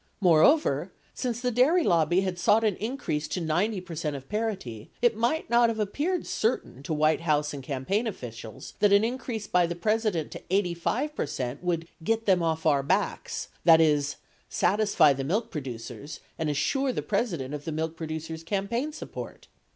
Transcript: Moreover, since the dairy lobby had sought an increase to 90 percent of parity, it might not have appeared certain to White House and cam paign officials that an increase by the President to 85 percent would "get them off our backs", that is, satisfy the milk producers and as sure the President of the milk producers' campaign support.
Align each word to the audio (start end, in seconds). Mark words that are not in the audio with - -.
Moreover, 0.19 0.91
since 1.13 1.41
the 1.41 1.51
dairy 1.51 1.83
lobby 1.83 2.21
had 2.21 2.39
sought 2.39 2.63
an 2.63 2.75
increase 2.77 3.27
to 3.27 3.39
90 3.39 3.81
percent 3.81 4.15
of 4.15 4.27
parity, 4.27 4.89
it 4.99 5.15
might 5.15 5.47
not 5.47 5.69
have 5.69 5.77
appeared 5.77 6.25
certain 6.25 6.81
to 6.81 6.91
White 6.91 7.21
House 7.21 7.53
and 7.53 7.61
cam 7.61 7.85
paign 7.85 8.07
officials 8.07 8.73
that 8.79 8.91
an 8.91 9.03
increase 9.03 9.45
by 9.45 9.67
the 9.67 9.75
President 9.75 10.31
to 10.31 10.41
85 10.49 11.15
percent 11.15 11.63
would 11.63 11.87
"get 12.03 12.25
them 12.25 12.41
off 12.41 12.65
our 12.65 12.81
backs", 12.81 13.49
that 13.63 13.79
is, 13.79 14.15
satisfy 14.49 15.13
the 15.13 15.23
milk 15.23 15.51
producers 15.51 16.19
and 16.35 16.49
as 16.49 16.57
sure 16.57 16.91
the 16.91 17.03
President 17.03 17.53
of 17.53 17.65
the 17.65 17.71
milk 17.71 17.95
producers' 17.95 18.41
campaign 18.43 18.91
support. 18.91 19.49